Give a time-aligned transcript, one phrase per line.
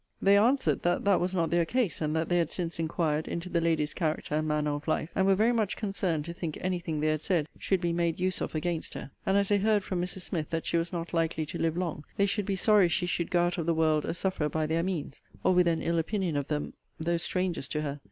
[0.19, 3.49] They answered, that that was not their case; and that they had since inquired into
[3.49, 6.79] the lady's character and manner of life, and were very much concerned to think any
[6.79, 9.83] thing they had said should be made use of against her: and as they heard
[9.83, 10.21] from Mrs.
[10.21, 13.29] Smith that she was not likely to live long, they should be sorry she should
[13.29, 16.35] go out of the world a sufferer by their means, or with an ill opinion
[16.35, 17.99] of them, though strangers to her.